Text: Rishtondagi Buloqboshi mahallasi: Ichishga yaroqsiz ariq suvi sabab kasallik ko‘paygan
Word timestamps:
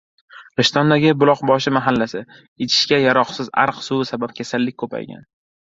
Rishtondagi 0.61 1.11
Buloqboshi 1.23 1.73
mahallasi: 1.77 2.23
Ichishga 2.67 3.01
yaroqsiz 3.05 3.55
ariq 3.67 3.87
suvi 3.91 4.13
sabab 4.13 4.39
kasallik 4.41 4.83
ko‘paygan 4.85 5.27